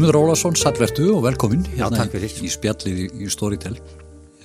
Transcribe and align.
Guðmundur 0.00 0.16
Ólason, 0.16 0.54
sallvertu 0.56 1.10
og 1.12 1.26
velkomin 1.26 1.60
Já, 1.74 1.82
hérna 1.82 1.98
takk 1.98 2.14
fyrir. 2.14 2.32
í 2.40 2.48
spjallið 2.48 3.00
í, 3.02 3.06
í 3.20 3.26
Storytel 3.28 3.74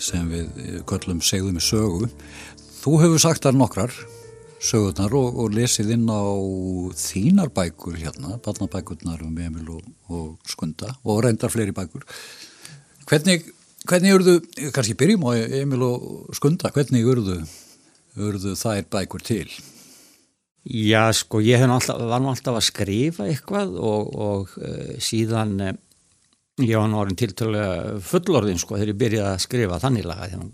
sem 0.03 0.25
við 0.27 0.57
eh, 0.59 0.81
köllum 0.83 1.21
segðum 1.23 1.55
með 1.55 1.63
sögu. 1.63 2.09
Þú 2.81 2.95
hefur 2.99 3.21
sagt 3.23 3.45
þar 3.47 3.55
nokkrar 3.55 3.93
sögurnar 4.59 5.15
og, 5.15 5.37
og 5.39 5.55
lesið 5.55 5.93
inn 5.95 6.03
á 6.11 6.27
þínar 6.99 7.53
bækur 7.55 7.95
hérna, 8.01 8.35
barnabækurnar 8.43 9.23
um 9.23 9.39
Emil 9.45 9.69
og, 9.77 9.85
og 10.11 10.51
Skunda 10.51 10.91
og 11.05 11.21
reyndar 11.23 11.53
fleiri 11.53 11.71
bækur. 11.77 12.03
Hvernig, 13.07 13.47
hvernig 13.87 14.17
urðu, 14.17 14.35
kannski 14.75 14.97
byrjum 14.99 15.23
á 15.23 15.39
Emil 15.61 15.87
og 15.87 16.35
Skunda, 16.35 16.73
hvernig 16.75 17.07
urðu, 17.07 17.39
urðu 18.19 18.57
þær 18.59 18.91
bækur 18.91 19.23
til? 19.23 19.47
Já, 20.65 21.11
sko, 21.13 21.43
ég 21.45 21.61
alltaf, 21.61 21.99
var 22.09 22.21
nú 22.23 22.31
alltaf 22.31 22.55
að 22.57 22.65
skrifa 22.65 23.27
eitthvað 23.29 23.75
og, 23.77 24.13
og 24.17 24.53
uh, 24.57 24.95
síðan 25.03 25.51
uh, 25.61 25.73
ég 26.63 26.79
var 26.79 26.89
nú 26.89 27.01
orðin 27.01 27.19
tiltölulega 27.19 27.99
fullorðin, 28.01 28.61
sko, 28.61 28.79
þegar 28.79 28.93
ég 28.93 29.01
byrjaði 29.03 29.33
að 29.33 29.43
skrifa 29.45 29.81
þannig 29.83 30.07
laga 30.09 30.29
þegar 30.31 30.47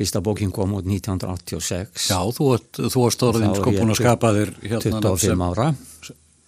fyrsta 0.00 0.22
bókin 0.24 0.52
kom 0.54 0.74
út 0.78 0.88
1986 0.88 2.08
Já, 2.10 2.18
þú, 2.32 2.48
varst 3.04 3.22
orðin 3.26 3.54
sko 3.54 3.74
búin 3.76 3.92
að 3.92 4.00
skapa 4.00 4.32
þér 4.36 4.52
hérna, 4.64 4.82
25 4.96 5.22
sem, 5.26 5.44
ára 5.44 5.68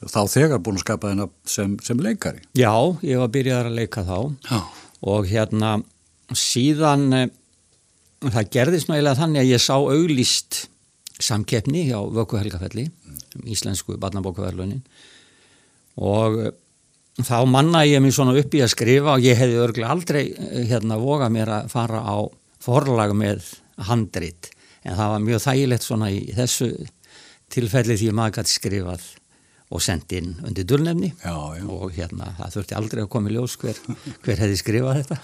þá 0.09 0.21
þegar 0.33 0.63
búin 0.65 0.81
að 0.81 0.85
skapa 0.87 1.13
þér 1.13 1.31
sem, 1.53 1.77
sem 1.85 2.03
leikari. 2.03 2.43
Já, 2.59 2.73
ég 3.07 3.23
var 3.23 3.31
byrjaði 3.35 3.71
að 3.71 3.79
leika 3.79 4.07
þá 4.09 4.17
Já. 4.49 4.59
og 5.13 5.31
hérna 5.31 5.73
síðan 6.39 7.07
uh, 7.15 7.27
það 8.27 8.53
gerðist 8.57 8.89
nú 8.89 8.97
eiginlega 8.97 9.21
þannig 9.21 9.45
að 9.45 9.53
ég 9.53 9.63
sá 9.63 9.75
auglýst 9.77 10.63
samkeppni 11.23 11.87
hjá 11.89 11.99
Vöku 12.15 12.39
Helgafelli 12.41 12.89
um 12.89 13.49
íslensku 13.49 13.97
barnabókaverlunin 14.01 14.83
og 16.03 16.39
uh, 16.41 16.53
þá 17.23 17.39
manna 17.49 17.85
ég 17.87 18.03
mig 18.03 18.15
svona 18.17 18.37
upp 18.39 18.55
í 18.55 18.63
að 18.65 18.73
skrifa 18.75 19.17
og 19.17 19.25
ég 19.25 19.39
hefði 19.39 19.61
örglega 19.63 19.93
aldrei 19.95 20.25
uh, 20.33 20.61
hérna 20.71 21.01
voga 21.01 21.31
mér 21.33 21.57
að 21.61 21.73
fara 21.73 22.03
á 22.03 22.17
forlag 22.63 23.15
með 23.19 23.49
handrit. 23.89 24.51
En 24.87 24.97
það 24.99 25.11
var 25.15 25.25
mjög 25.27 25.43
þægilegt 25.47 25.87
svona 25.87 26.11
í 26.15 26.23
þessu 26.37 26.71
tilfelli 27.53 27.99
því 27.99 28.11
að 28.11 28.17
maður 28.19 28.39
gæti 28.39 28.55
skrifað 28.57 29.09
og 29.73 29.81
sendt 29.81 30.13
inn 30.17 30.35
undir 30.45 30.67
já. 31.25 31.33
og 31.65 31.93
hérna 31.97 32.35
það 32.39 32.55
þurfti 32.57 32.77
aldrei 32.77 33.03
að 33.03 33.11
koma 33.13 33.31
í 33.31 33.37
ljós 33.37 33.57
hver, 33.61 33.79
hver 34.25 34.43
hefði 34.45 34.59
skrifað 34.61 35.01
þetta. 35.01 35.19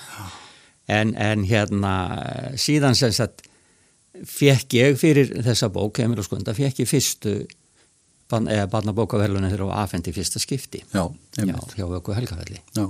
En, 0.88 1.12
en 1.20 1.44
hérna 1.44 1.92
síðan 2.56 2.96
sem 2.96 3.12
sagt 3.12 3.47
fekk 4.28 4.78
ég 4.78 4.98
fyrir 5.00 5.30
þessa 5.46 5.68
bók 5.72 6.00
Emil 6.02 6.18
og 6.22 6.26
Skunda 6.26 6.54
fekk 6.56 6.82
ég 6.84 6.88
fyrstu 6.90 7.34
barn, 8.30 8.48
eða 8.52 8.68
barnabókaverlunni 8.72 9.50
þegar 9.52 9.70
á 9.76 9.84
afhendi 9.84 10.12
fyrsta 10.16 10.40
skipti 10.42 10.82
Já, 10.92 11.04
Já, 11.04 11.44
einmitt. 11.44 11.76
hjá 11.78 11.86
Vöku 11.90 12.16
Helgafelli 12.16 12.60
Já. 12.76 12.88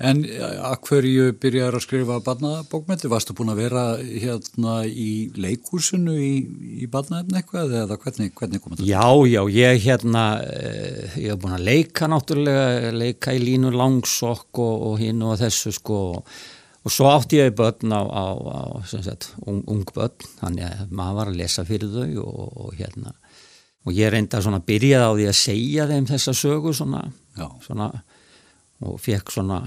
En 0.00 0.22
að 0.24 0.78
hverju 0.88 1.24
byrjar 1.36 1.74
að 1.76 1.82
skrifa 1.84 2.14
barnabókmyndir? 2.24 3.10
Varstu 3.12 3.34
búin 3.36 3.50
að 3.52 3.58
vera 3.66 3.82
hérna 4.00 4.78
í 4.88 5.28
leikúsinu 5.36 6.14
í, 6.16 6.30
í 6.80 6.88
barnaefni 6.88 7.36
eitthvað 7.36 7.74
eða 7.82 7.98
hvernig, 8.00 8.30
hvernig 8.32 8.62
kom 8.64 8.78
þetta? 8.78 8.86
Já, 8.88 9.04
já, 9.28 9.42
ég 9.52 9.82
hérna 9.84 10.22
eh, 10.40 11.18
ég 11.20 11.34
hef 11.34 11.42
búin 11.42 11.52
að 11.58 11.66
leika 11.68 12.08
náttúrulega 12.08 12.94
leika 12.96 13.36
í 13.36 13.42
línu 13.44 13.74
langsokk 13.76 14.62
og, 14.64 14.86
og 14.88 14.96
hinn 15.04 15.20
og 15.20 15.36
þessu 15.42 15.74
sko 15.76 16.00
og 16.14 16.32
svo 16.88 17.10
átti 17.12 17.36
ég 17.36 17.52
börn 17.56 17.92
á, 17.92 18.00
á, 18.00 18.24
á 18.40 18.60
sagt, 18.88 19.34
ung, 19.44 19.60
ung 19.68 19.84
börn 19.92 20.16
þannig 20.38 20.64
að 20.64 20.94
maður 20.96 21.18
var 21.18 21.32
að 21.32 21.40
lesa 21.42 21.64
fyrir 21.68 21.92
þau 21.92 22.24
og, 22.24 22.46
og 22.64 22.78
hérna. 22.78 23.12
Og 23.84 23.96
ég 23.96 24.12
reynda 24.12 24.40
að 24.40 24.64
byrja 24.68 25.02
á 25.04 25.10
því 25.12 25.26
að 25.28 25.36
segja 25.36 25.86
þeim 25.88 26.08
þessa 26.08 26.34
sögu 26.36 26.72
svona, 26.76 27.02
svona 27.64 27.90
og 28.80 28.96
fekk 29.00 29.32
svona 29.32 29.60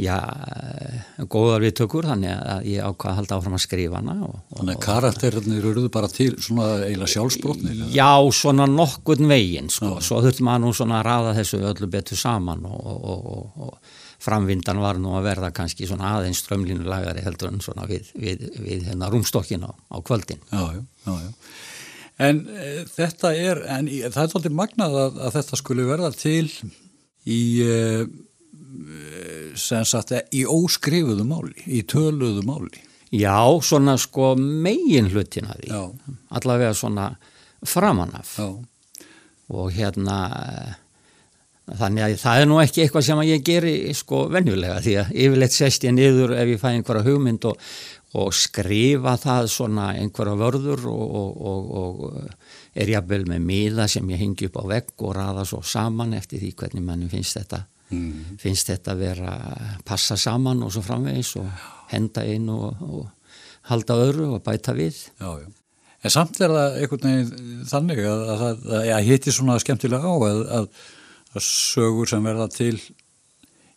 já, 0.00 0.16
eh, 0.18 1.24
góðar 1.30 1.62
viðtökur 1.62 2.08
þannig 2.10 2.32
að 2.34 2.64
ég 2.66 2.82
ákvað 2.82 3.10
að 3.12 3.18
halda 3.20 3.36
áfram 3.38 3.56
að 3.58 3.62
skrifa 3.64 4.00
hana 4.00 4.14
og, 4.26 4.32
og, 4.50 4.56
Þannig 4.58 4.74
að 4.78 4.80
karakterinir 4.86 5.68
eruðu 5.70 5.90
bara 5.94 6.08
til 6.10 6.30
svona 6.42 6.70
eiginlega 6.86 7.12
sjálfsbrotnir. 7.14 7.76
eða? 7.78 7.90
Já, 7.94 8.08
svona 8.40 8.66
nokkurn 8.70 9.28
veginn 9.30 9.70
sko. 9.70 9.92
svo 10.02 10.18
þurfti 10.24 10.42
maður 10.48 10.64
nú 10.66 10.72
svona 10.74 10.98
að 11.02 11.06
raða 11.10 11.36
þessu 11.38 11.60
öllu 11.70 11.90
betur 11.94 12.18
saman 12.18 12.64
og, 12.66 12.80
og, 12.80 13.04
og, 13.04 13.28
og, 13.28 13.68
og 13.68 14.00
framvindan 14.24 14.78
var 14.80 14.96
nú 14.98 15.14
að 15.18 15.26
verða 15.28 15.52
kannski 15.54 15.86
svona 15.86 16.14
aðeins 16.16 16.40
strömlínu 16.42 16.86
lagari 16.88 17.22
heldur 17.22 17.52
en 17.52 17.60
svona 17.62 17.86
við, 17.86 18.10
við, 18.18 18.44
við 18.64 18.86
hérna 18.88 19.10
rúmstokkin 19.12 19.66
á, 19.68 19.70
á 19.70 19.96
kvöldin 20.02 20.40
Já, 20.50 20.64
já, 20.74 20.82
já. 21.12 21.32
En 22.24 22.44
e, 22.46 22.84
þetta 22.94 23.32
er, 23.36 23.60
en 23.74 23.88
í- 23.90 24.02
það 24.06 24.20
er 24.22 24.28
alltaf 24.38 24.52
magnað 24.54 24.94
að, 25.02 25.16
að 25.26 25.32
þetta 25.38 25.58
skulle 25.58 25.84
verða 25.88 26.10
til 26.14 26.46
í, 27.26 27.40
e, 27.66 28.06
sem 29.58 29.84
sagt, 29.88 30.12
í 30.34 30.44
óskrifuðu 30.48 31.24
máli, 31.28 31.54
í 31.66 31.84
töluðu 31.88 32.44
máli. 32.46 32.84
Já, 33.14 33.38
svona 33.62 33.94
sko 34.00 34.32
megin 34.38 35.10
hlutin 35.12 35.46
að 35.46 35.60
því 35.62 35.68
Já. 35.70 35.82
allavega 36.34 36.74
svona 36.74 37.10
framanaf 37.64 38.38
Já, 38.40 38.48
og 39.54 39.68
hérna 39.76 40.16
eh, 40.40 40.72
þannig 41.78 42.06
að 42.06 42.14
það 42.24 42.40
er 42.40 42.48
nú 42.50 42.58
ekki 42.62 42.82
eitthvað 42.82 43.06
sem 43.06 43.20
að 43.22 43.30
ég 43.30 43.44
geri 43.46 43.74
sko 43.94 44.24
venjulega 44.32 44.80
því 44.82 44.96
að 45.02 45.12
yfirleitt 45.26 45.54
sest 45.54 45.86
ég 45.86 45.94
niður 45.94 46.34
ef 46.36 46.50
ég 46.56 46.60
fæ 46.60 46.66
einhverja 46.72 47.06
hugmynd 47.06 47.46
og, 47.52 47.68
og 48.18 48.34
skrifa 48.34 49.14
það 49.22 49.50
svona 49.52 49.92
einhverja 50.00 50.40
vörður 50.40 50.88
og, 50.90 51.14
og, 51.20 51.46
og, 51.52 51.70
og 51.78 52.74
er 52.74 52.96
jafnvel 52.96 53.28
með 53.30 53.46
miða 53.46 53.86
sem 53.90 54.10
ég 54.10 54.24
hengi 54.24 54.50
upp 54.50 54.58
á 54.58 54.64
vegg 54.74 55.06
og 55.06 55.14
raða 55.20 55.46
svo 55.46 55.62
saman 55.62 56.18
eftir 56.18 56.42
því 56.42 56.50
hvernig 56.58 56.88
manni 56.88 57.12
finnst 57.12 57.38
þetta 57.38 57.62
Mm. 57.94 58.38
finnst 58.42 58.70
þetta 58.72 58.96
vera 58.98 59.34
passa 59.86 60.16
saman 60.20 60.62
og 60.66 60.72
svo 60.74 60.82
framvegis 60.84 61.34
og 61.40 61.46
henda 61.92 62.24
inn 62.28 62.48
og, 62.52 62.80
og 62.82 63.04
halda 63.70 63.98
öðru 64.06 64.32
og 64.36 64.42
bæta 64.44 64.74
við 64.76 64.96
já, 65.20 65.30
já. 65.40 65.46
En 66.04 66.12
samt 66.12 66.36
er 66.44 66.52
það 66.52 66.74
einhvern 66.82 67.06
veginn 67.08 67.62
þannig 67.70 68.02
að, 68.04 68.26
að 68.28 68.42
það 68.42 68.66
að, 68.76 68.90
að 68.92 69.06
hitti 69.08 69.32
svona 69.32 69.56
skemmtilega 69.62 70.10
á 70.10 70.14
að, 70.16 70.40
að, 70.58 70.66
að 71.32 71.46
sögur 71.46 72.10
sem 72.10 72.26
verða 72.28 72.48
til 72.52 72.76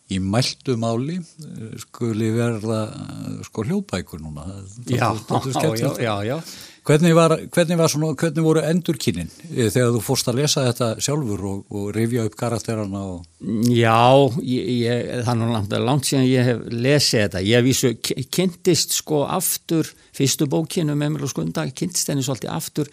í 0.08 0.18
mæltu 0.24 0.76
máli 0.80 1.18
eh, 1.18 1.76
skuli 1.82 2.30
verða 2.32 2.80
eh, 2.88 3.36
sko 3.48 3.66
hljóðbækur 3.66 4.22
núna. 4.24 4.46
Já, 4.88 5.12
já, 5.76 5.92
já, 6.00 6.14
já. 6.24 6.40
Hvernig, 6.88 7.12
var, 7.12 7.34
hvernig, 7.52 7.76
var 7.76 7.90
svona, 7.92 8.14
hvernig 8.16 8.44
voru 8.46 8.62
endurkynnin 8.64 9.28
eh, 9.50 9.68
þegar 9.68 9.90
þú 9.92 10.00
fórst 10.06 10.30
að 10.30 10.38
lesa 10.40 10.64
þetta 10.70 10.88
sjálfur 11.04 11.42
og, 11.44 11.58
og 11.68 11.90
rifja 11.92 12.24
upp 12.24 12.38
karakterana 12.40 13.02
og... 13.10 13.26
Já, 13.68 14.08
ég, 14.40 14.70
ég, 14.86 15.28
nú 15.36 15.50
langt, 15.52 15.76
langt 15.84 16.08
síðan 16.08 16.24
ég 16.30 16.48
hef 16.48 16.64
lesið 16.72 17.26
þetta. 17.26 17.44
Ég 17.44 17.66
vísu 17.66 17.92
kynntist 18.32 18.96
sko 18.96 19.26
aftur, 19.28 19.92
fyrstu 20.16 20.48
bókinu 20.48 20.96
með 20.96 21.12
Emil 21.12 21.28
og 21.28 21.34
Skunda, 21.34 21.66
kynntist 21.68 22.08
henni 22.08 22.24
svolítið 22.24 22.54
aftur. 22.56 22.92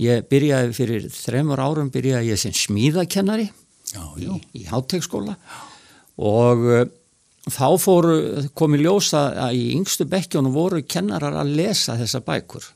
Ég 0.00 0.26
byrjaði 0.30 0.74
fyrir 0.74 1.10
þremur 1.14 1.62
árum, 1.62 1.94
byrjaði 1.94 2.34
ég 2.34 2.42
sem 2.42 2.54
smíðakennari 2.54 3.46
Já, 3.90 4.02
í, 4.18 4.26
já. 4.26 4.34
í 4.58 4.66
hátegskóla 4.70 5.38
og 6.20 6.66
uh, 6.68 6.82
þá 7.48 7.68
fóru, 7.80 8.18
kom 8.56 8.76
í 8.76 8.82
ljósa 8.82 9.30
að 9.48 9.56
í 9.60 9.64
yngstu 9.78 10.06
bekkjónu 10.10 10.52
voru 10.54 10.84
kennarar 10.84 11.40
að 11.40 11.56
lesa 11.60 11.96
þessa 12.00 12.22
bækur. 12.26 12.68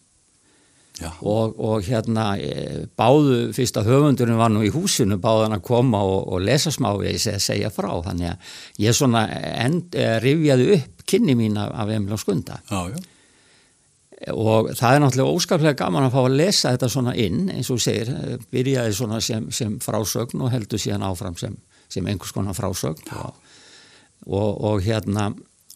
Og, 1.03 1.57
og 1.59 1.83
hérna 1.83 2.37
e, 2.39 2.85
báðu 2.95 3.49
fyrst 3.55 3.81
að 3.81 3.89
höfundurinn 3.91 4.39
var 4.39 4.53
nú 4.55 4.63
í 4.63 4.71
húsinu 4.71 5.19
báðan 5.19 5.57
að 5.57 5.65
koma 5.67 6.05
og, 6.07 6.29
og 6.31 6.45
lesa 6.47 6.71
smá 6.71 6.93
við 7.01 7.19
að 7.33 7.41
segja 7.43 7.71
frá. 7.75 7.91
Þannig 8.05 8.31
að 8.31 8.53
ég 8.85 8.95
svona 8.95 9.25
end, 9.65 9.97
e, 9.99 10.07
rifjaði 10.23 10.69
upp 10.77 11.03
kynni 11.11 11.35
mín 11.39 11.59
af, 11.59 11.91
Emil 11.91 12.15
og 12.15 12.23
Skunda. 12.23 12.61
Já, 12.71 12.95
já. 12.95 13.03
og 14.31 14.71
það 14.79 14.95
er 14.95 15.03
náttúrulega 15.03 15.35
óskaplega 15.35 15.81
gaman 15.83 16.07
að 16.07 16.15
fá 16.15 16.21
að 16.23 16.39
lesa 16.39 16.73
þetta 16.77 16.93
svona 16.95 17.17
inn 17.19 17.51
eins 17.53 17.73
og 17.75 17.83
segir, 17.83 18.15
eh, 18.15 18.39
byrjaði 18.55 18.95
svona 18.95 19.19
sem, 19.21 19.51
sem 19.53 19.75
frásögn 19.83 20.47
og 20.47 20.55
heldur 20.55 20.81
síðan 20.81 21.05
áfram 21.11 21.35
sem, 21.37 21.59
sem 21.93 22.07
einhvers 22.07 22.35
konar 22.35 22.57
frásögn 22.57 23.13
og, 23.21 23.37
og, 24.27 24.51
og 24.71 24.83
hérna 24.85 25.31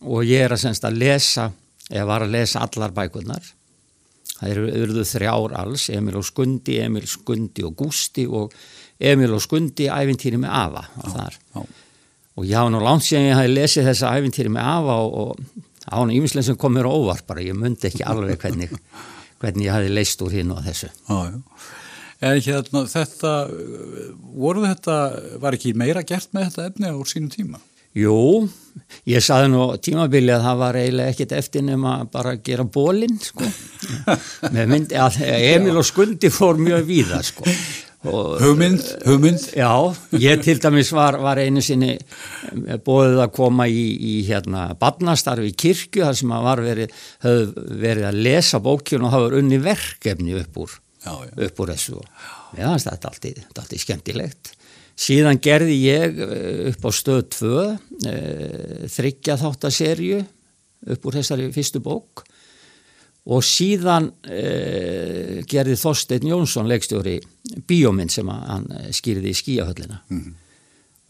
og 0.06 0.24
ég 0.26 0.46
er 0.46 0.54
að 0.54 0.64
semst 0.66 0.86
að 0.86 1.00
lesa 1.02 1.48
eða 1.88 2.08
var 2.08 2.26
að 2.26 2.34
lesa 2.36 2.64
allar 2.64 2.94
bækurnar 2.96 3.52
það 4.38 4.50
eru 4.52 4.66
auðvitað 4.68 5.10
þrjár 5.12 5.56
alls 5.62 5.88
Emil 5.94 6.18
og 6.20 6.26
Skundi, 6.28 6.78
Emil 6.82 7.08
Skundi 7.10 7.64
og 7.66 7.76
Gústi 7.78 8.26
og 8.28 8.54
Emil 8.98 9.34
og 9.34 9.42
Skundi 9.42 9.88
æfintýri 9.90 10.40
með 10.40 10.54
Ava 10.54 10.84
og 11.02 11.14
þar 11.14 11.38
já. 11.38 11.62
og 12.38 12.52
hafa 12.52 12.74
nú 12.74 12.82
langt 12.84 13.06
síðan 13.06 13.30
ég 13.30 13.40
hafi 13.40 13.54
lesið 13.54 13.90
þessa 13.90 14.14
æfintýri 14.18 14.52
með 14.54 14.70
Ava 14.76 15.00
og, 15.02 15.18
og 15.22 15.66
á 15.88 15.96
hann 15.96 16.12
ímislega 16.12 16.50
sem 16.50 16.58
kom 16.60 16.74
mér 16.76 16.88
óvart 16.88 17.26
bara, 17.26 17.42
ég 17.44 17.56
myndi 17.56 17.88
ekki 17.88 18.04
alveg 18.06 18.38
hvernig, 18.42 18.72
hvernig 19.40 19.68
ég 19.68 19.74
hafi 19.74 19.92
leist 19.92 20.22
úr 20.24 20.34
hinn 20.36 20.52
og 20.54 20.62
þessu. 20.66 20.90
Já, 21.08 21.32
já. 21.32 21.38
En 22.18 22.40
hérna 22.42 22.82
þetta, 22.90 23.32
voru 24.34 24.64
þetta, 24.66 24.94
var 25.38 25.54
ekki 25.54 25.74
meira 25.78 26.02
gert 26.06 26.32
með 26.34 26.48
þetta 26.48 26.70
efni 26.72 26.90
á 26.90 26.98
sínum 27.06 27.30
tíma? 27.30 27.60
Jú, 27.98 28.44
ég 29.08 29.22
saði 29.24 29.48
nú 29.52 29.64
tímabili 29.82 30.32
að 30.34 30.44
það 30.44 30.58
var 30.60 30.78
eiginlega 30.78 31.12
ekkit 31.14 31.34
eftir 31.38 31.64
nema 31.66 31.92
bara 32.12 32.34
að 32.34 32.42
gera 32.46 32.66
bólinn, 32.68 33.16
sko. 33.22 33.46
Með 34.54 34.72
myndi 34.74 34.98
að 34.98 35.20
Emil 35.24 35.78
og 35.78 35.86
Skundi 35.86 36.30
fór 36.34 36.58
mjög 36.60 36.84
víða, 36.90 37.20
sko. 37.26 37.46
hugmynd, 38.04 38.84
hugmynd 39.06 39.46
Já, 39.58 39.70
ég 40.18 40.42
til 40.44 40.58
dæmis 40.62 40.92
var, 40.94 41.18
var 41.22 41.40
einu 41.42 41.62
sinni 41.64 41.96
bóðið 42.86 43.22
að 43.24 43.32
koma 43.38 43.66
í, 43.70 43.86
í 43.98 44.18
hérna 44.28 44.68
badnastarfi 44.78 45.50
í 45.50 45.56
kirkju 45.58 46.04
þar 46.06 46.18
sem 46.20 46.34
að 46.34 46.50
var 46.50 46.62
verið, 46.66 47.00
verið 47.86 48.10
að 48.10 48.20
lesa 48.28 48.62
bókjun 48.62 49.08
og 49.08 49.16
hafa 49.16 49.32
unni 49.40 49.58
verkefni 49.62 50.38
upp 50.42 50.62
úr. 50.66 50.78
Upp 51.46 51.60
úr 51.62 51.72
þessu. 51.74 52.00
Já, 52.58 52.68
þetta 52.72 53.12
er 53.12 53.42
alltið, 53.62 53.82
skemmtilegt. 53.82 54.52
Síðan 54.98 55.38
gerði 55.42 55.76
ég 55.78 56.18
eh, 56.24 56.72
upp 56.72 56.88
á 56.88 56.90
stöð 56.94 57.20
2 57.36 57.52
e, 57.52 57.68
eh, 58.10 58.88
þryggja 58.90 59.38
þáttaserju 59.38 60.24
upp 60.94 61.06
úr 61.06 61.18
þessari 61.20 61.52
fyrstu 61.54 61.82
bók. 61.84 62.24
Og 63.28 63.44
síðan 63.44 64.08
e, 64.24 65.42
gerði 65.50 65.74
Þorstein 65.76 66.30
Jónsson 66.30 66.68
leikstjóri 66.70 67.18
bíóminn 67.68 68.08
sem 68.08 68.28
hann 68.30 68.64
skýrði 68.94 69.34
í 69.34 69.36
skíahöllina 69.36 69.98
mm 70.08 70.20
-hmm. 70.20 70.32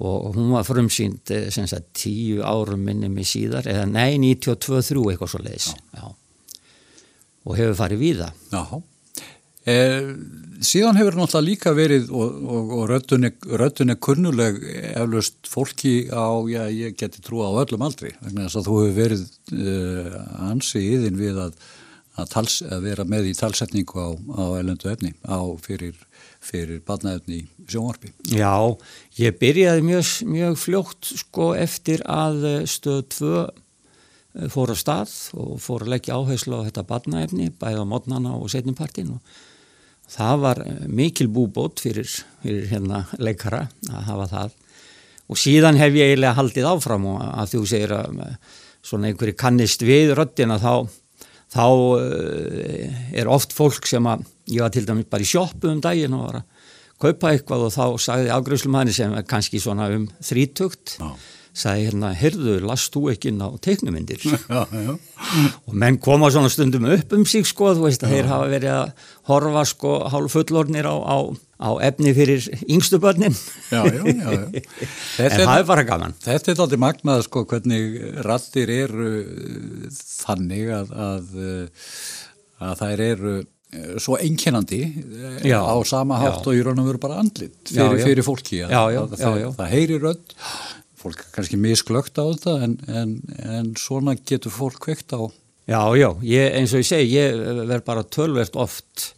og 0.02 0.34
hún 0.34 0.50
var 0.50 0.66
frumsýnd 0.66 1.30
sagt 1.54 1.92
tíu 1.94 2.42
árum 2.42 2.82
minni 2.82 3.08
mig 3.08 3.26
síðar 3.26 3.70
eða 3.70 3.86
nei, 3.86 4.18
92-3 4.18 5.12
eitthvað 5.12 5.30
svo 5.30 5.42
leiðis 5.44 5.68
og 7.44 7.56
hefur 7.56 7.78
farið 7.78 7.98
við 8.02 8.24
það 8.24 8.32
Jáhá 8.50 8.82
Eh, 9.68 10.12
síðan 10.64 10.96
hefur 10.98 11.16
náttúrulega 11.18 11.44
líka 11.44 11.72
verið 11.76 12.08
og, 12.14 12.36
og, 12.54 12.70
og 12.78 12.84
röddun 13.60 13.92
er 13.92 13.98
kunnuleg 14.00 14.60
eflaust 14.94 15.50
fólki 15.50 16.08
á, 16.08 16.40
já, 16.48 16.62
ég 16.72 16.96
geti 16.98 17.22
trúa 17.24 17.50
á 17.52 17.60
öllum 17.62 17.84
aldri, 17.84 18.14
þannig 18.22 18.48
að 18.48 18.68
þú 18.68 18.78
hefur 18.82 18.96
verið 18.96 19.26
eh, 19.58 20.16
ansi 20.48 20.84
yðin 20.94 21.18
við 21.20 21.40
að, 21.44 21.58
að, 22.16 22.30
tals, 22.32 22.60
að 22.64 22.86
vera 22.88 23.06
með 23.08 23.30
í 23.30 23.36
talsetningu 23.38 24.00
á, 24.00 24.08
á 24.40 24.44
elendu 24.62 24.90
efni 24.90 25.12
á 25.28 25.40
fyrir, 25.62 25.98
fyrir 26.40 26.80
badnaefni 26.86 27.44
sjónvarpi. 27.68 28.14
Já, 28.32 28.54
ég 29.20 29.36
byrjaði 29.42 29.84
mjög, 29.84 30.14
mjög 30.32 30.60
fljótt 30.62 31.12
sko 31.26 31.52
eftir 31.58 32.06
að 32.08 32.64
stöð 32.70 33.04
2 33.18 33.34
eh, 33.44 34.48
fór 34.48 34.72
á 34.72 34.76
stað 34.80 35.12
og 35.36 35.60
fór 35.60 35.84
að 35.84 35.94
leggja 35.96 36.16
áherslu 36.16 36.62
á 36.62 36.66
þetta 36.70 36.88
badnaefni 36.88 37.52
bæða 37.60 37.84
á 37.84 37.90
mótnana 37.90 38.34
og 38.38 38.50
setnipartin 38.54 39.18
og 39.18 39.38
það 40.12 40.40
var 40.44 40.62
eh, 40.64 40.86
mikil 41.00 41.28
búbót 41.32 41.82
fyrir, 41.84 42.08
fyrir 42.42 42.70
hérna 42.72 43.04
leikara 43.18 43.66
að 43.90 44.08
hafa 44.08 44.30
það. 44.32 44.56
Og 45.28 45.36
síðan 45.40 45.76
hef 45.80 45.96
ég 45.98 46.12
eiginlega 46.14 46.38
haldið 46.38 46.70
áfram 46.70 47.10
og 47.10 47.20
að 47.28 47.54
þú 47.54 47.64
segir 47.68 47.94
að 47.98 48.22
eh, 48.24 48.38
svona 48.88 49.10
einhverju 49.10 49.36
kannist 49.38 49.84
við 49.84 50.14
röttina 50.16 50.56
þá, 50.62 50.88
þá 51.52 51.66
eh, 52.00 53.00
er 53.20 53.30
oft 53.32 53.52
fólk 53.56 53.88
sem 53.88 54.06
að 54.08 54.24
ég 54.48 54.64
var 54.64 54.72
til 54.72 54.86
dæmis 54.88 55.08
bara 55.10 55.24
í 55.24 55.28
sjóppu 55.28 55.72
um 55.72 55.82
daginn 55.84 56.16
og 56.16 56.24
var 56.28 56.40
að 56.40 56.54
kaupa 56.98 57.32
eitthvað 57.32 57.66
og 57.68 57.74
þá 57.74 57.84
sagði 58.02 58.30
afgröðslumæni 58.34 58.94
sem 58.94 59.12
er 59.14 59.26
kannski 59.28 59.60
svona 59.62 59.90
um 59.94 60.08
þrítugt 60.24 60.96
Já. 60.98 61.12
sagði 61.52 61.84
hérna, 61.90 62.14
heyrðu, 62.18 62.56
last 62.64 62.90
þú 62.94 63.04
ekki 63.12 63.30
inn 63.30 63.44
á 63.44 63.48
teiknumindir 63.62 64.24
já, 64.26 64.64
já. 64.64 64.94
Og 65.68 65.74
menn 65.76 65.98
koma 66.02 66.30
svona 66.32 66.50
stundum 66.52 66.86
upp 66.92 67.12
um 67.16 67.26
sig 67.28 67.46
sko, 67.48 67.72
þú 67.76 67.86
veist 67.86 68.04
að 68.04 68.12
já. 68.12 68.16
þeir 68.16 68.30
hafa 68.32 68.48
verið 68.52 68.74
að 68.76 69.04
horfa 69.30 69.64
sko 69.68 69.92
hálf 70.12 70.36
fullornir 70.36 70.88
á, 70.88 70.96
á, 70.96 71.16
á 71.64 71.70
efni 71.88 72.14
fyrir 72.16 72.48
yngstu 72.68 73.00
börnin. 73.02 73.36
En 75.18 75.34
það 75.34 75.58
er 75.58 75.68
bara 75.68 75.84
gaman. 75.86 76.16
Þetta 76.22 76.52
er 76.52 76.62
alltaf 76.62 76.80
magnað 76.80 77.26
sko 77.26 77.44
hvernig 77.50 78.00
rattir 78.26 78.70
eru 78.72 79.12
þannig 79.98 80.72
að, 80.78 80.92
að, 81.08 81.38
að 82.70 82.82
þær 82.82 83.06
eru 83.08 83.36
svo 84.00 84.16
einkennandi 84.16 84.80
já, 85.44 85.60
á 85.60 85.76
sama 85.84 86.16
hátt 86.22 86.40
já. 86.40 86.48
og 86.48 86.56
í 86.56 86.62
raun 86.64 86.80
og 86.80 86.88
veru 86.88 87.00
bara 87.02 87.18
andlit 87.20 87.68
fyrir, 87.68 88.00
fyrir 88.00 88.24
fólki 88.24 88.62
að, 88.64 88.72
að 88.96 89.16
það, 89.20 89.42
það 89.58 89.72
heyri 89.74 89.98
rödd 90.00 90.32
fólk 90.98 91.22
er 91.22 91.32
kannski 91.34 91.58
misglögt 91.60 92.18
á 92.18 92.24
þetta 92.26 92.54
en, 92.66 92.78
en, 92.88 93.14
en 93.44 93.70
svona 93.78 94.16
getur 94.18 94.54
fólk 94.54 94.80
kveikt 94.86 95.14
á 95.14 95.22
Já, 95.68 95.82
já, 96.00 96.08
ég, 96.24 96.54
eins 96.56 96.72
og 96.72 96.80
ég 96.80 96.88
segi 96.88 97.16
ég 97.18 97.34
verð 97.68 97.84
bara 97.84 98.06
tölvert 98.08 98.54
oft 98.56 99.10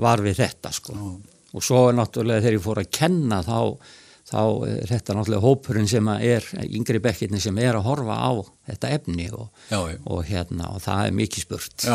var 0.00 0.22
við 0.22 0.38
þetta 0.44 0.70
sko 0.74 0.94
já. 0.94 1.08
og 1.50 1.64
svo 1.66 1.88
náttúrulega 1.94 2.44
þegar 2.44 2.58
ég 2.58 2.66
fór 2.68 2.82
að 2.84 2.92
kenna 2.94 3.40
þá 3.42 3.56
þá 4.30 4.42
er 4.68 4.90
þetta 4.90 5.16
náttúrulega 5.16 5.42
hópurinn 5.42 5.88
sem 5.90 6.08
er, 6.14 6.46
yngri 6.68 7.00
bekkirni 7.02 7.40
sem 7.42 7.56
er 7.58 7.78
að 7.78 7.86
horfa 7.88 8.16
á 8.16 8.30
þetta 8.70 8.90
efni 8.94 9.26
og, 9.34 9.48
já, 9.70 9.78
og 10.06 10.20
hérna 10.28 10.68
og 10.76 10.82
það 10.84 11.00
er 11.08 11.16
mikið 11.18 11.44
spurt. 11.46 11.86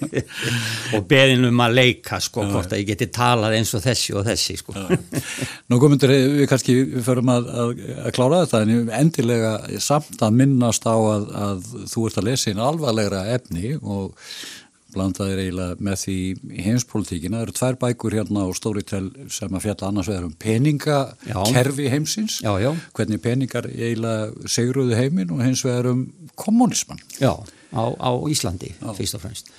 Og 0.94 1.04
beðin 1.10 1.48
um 1.48 1.62
að 1.64 1.76
leika 1.76 2.20
sko 2.22 2.44
já, 2.44 2.50
hvort 2.52 2.74
að 2.74 2.82
ég 2.82 2.92
geti 2.92 3.08
talað 3.14 3.56
eins 3.58 3.72
og 3.74 3.82
þessi 3.84 4.14
og 4.18 4.24
þessi 4.28 4.56
sko. 4.60 4.74
Nú 5.70 5.80
komundur 5.82 6.12
við 6.14 6.46
kannski 6.50 6.76
förum 7.06 7.32
að, 7.34 7.50
að, 7.64 7.74
að 8.04 8.14
klára 8.16 8.44
þetta 8.44 8.62
en 8.62 8.94
endilega 9.00 9.52
samt 9.82 10.22
að 10.22 10.38
minnast 10.42 10.86
á 10.86 10.94
að, 10.94 11.28
að 11.46 11.68
þú 11.90 12.06
ert 12.08 12.22
að 12.22 12.30
lesa 12.30 12.52
einn 12.52 12.64
alvarlegra 12.70 13.26
efni 13.34 13.74
og 13.80 14.14
blandaðir 14.94 15.40
eiginlega 15.44 15.76
með 15.86 15.96
því 16.02 16.16
í 16.58 16.64
heimspolítíkina. 16.66 17.38
Það 17.38 17.46
eru 17.46 17.54
tvær 17.58 17.78
bækur 17.84 18.16
hérna 18.18 18.44
á 18.44 18.48
Storytel 18.56 19.06
sem 19.32 19.56
að 19.56 19.64
fjalla 19.66 19.88
annars 19.90 20.10
vegar 20.10 20.28
um 20.28 20.36
peningakerfi 20.44 21.88
heimsins, 21.92 22.38
já, 22.44 22.52
já. 22.62 22.70
hvernig 22.96 23.22
peningar 23.24 23.70
eiginlega 23.70 24.50
segruðu 24.50 24.98
heimin 24.98 25.34
og 25.34 25.42
hins 25.44 25.64
vegar 25.66 25.90
um 25.92 26.06
kommunisman. 26.34 27.02
Já, 27.20 27.32
á, 27.36 27.84
á 27.96 28.10
Íslandi 28.30 28.74
já. 28.76 28.88
fyrst 28.96 29.18
og 29.18 29.26
fremst. 29.26 29.52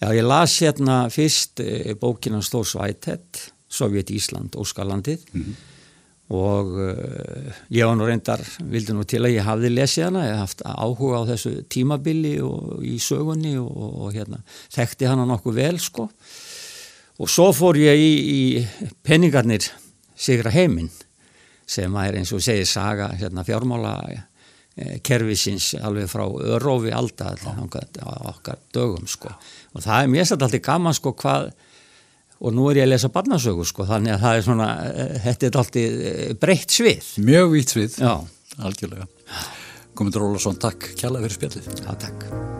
Já, 0.00 0.08
ég 0.16 0.24
las 0.24 0.56
hérna 0.62 1.02
fyrst 1.12 1.60
e, 1.60 1.96
bókina 2.00 2.40
Stór 2.40 2.64
Svætett, 2.64 3.50
Sovjet 3.70 4.10
Ísland, 4.10 4.56
Óskalandið 4.56 5.26
mm 5.32 5.42
-hmm 5.42 5.66
og 6.30 6.76
uh, 6.78 7.58
ég 7.74 7.88
var 7.88 7.96
nú 7.98 8.06
reyndar, 8.06 8.42
vildi 8.70 8.94
nú 8.94 9.02
til 9.08 9.24
að 9.24 9.34
ég 9.34 9.46
hafði 9.46 9.72
lesið 9.72 10.06
hana, 10.06 10.24
ég 10.28 10.38
hafði 10.38 10.70
áhuga 10.70 11.22
á 11.26 11.30
þessu 11.32 11.52
tímabili 11.72 12.36
og 12.46 12.84
í 12.86 12.96
sögunni 13.02 13.56
og, 13.58 13.70
og 14.06 14.14
hérna, 14.14 14.38
þekkti 14.70 15.10
hana 15.10 15.26
nokkuð 15.26 15.58
vel 15.58 15.80
sko. 15.82 16.06
Og 17.20 17.28
svo 17.28 17.50
fór 17.52 17.80
ég 17.82 18.00
í, 18.00 18.12
í 18.14 18.90
peningarnir 19.04 19.66
Sigra 20.20 20.52
heiminn 20.52 20.90
sem 21.70 21.94
er 22.02 22.18
eins 22.18 22.32
og 22.36 22.42
segir 22.44 22.68
saga 22.68 23.08
hérna, 23.16 23.44
fjármála 23.46 23.94
eh, 24.10 24.98
kervisins 25.06 25.72
alveg 25.80 26.10
frá 26.10 26.26
örófi 26.26 26.92
alltaf 26.92 27.46
okkar 27.46 28.58
dögum 28.74 29.06
sko. 29.08 29.32
Og 29.74 29.84
það 29.84 30.02
er 30.02 30.12
mér 30.12 30.28
sætt 30.28 30.44
alltaf 30.44 30.64
gaman 30.66 30.96
sko 30.96 31.14
hvað 31.16 31.50
og 32.40 32.54
nú 32.56 32.68
er 32.70 32.80
ég 32.80 32.88
að 32.88 32.94
lesa 32.94 33.10
barnasögur 33.12 33.68
sko 33.68 33.86
þannig 33.88 34.16
að 34.16 34.24
það 34.24 34.38
er 34.38 34.46
svona, 34.46 34.68
eh, 34.88 35.18
þetta 35.26 35.46
er 35.46 35.60
alltaf 35.62 35.82
eh, 35.82 36.22
breytt 36.40 36.78
svið. 36.78 37.12
Mjög 37.26 37.52
vít 37.56 37.74
svið, 37.76 38.00
Já. 38.00 38.14
algjörlega. 38.58 39.10
Gómið 39.94 40.22
Rólarsson, 40.22 40.56
takk 40.62 40.92
kjalla 40.96 41.20
fyrir 41.20 41.38
spjallið. 41.38 41.70
Já, 41.84 41.92
takk. 42.06 42.59